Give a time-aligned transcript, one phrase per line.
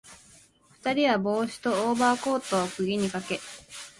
[0.81, 3.39] 二人は帽子とオーバーコートを釘にかけ、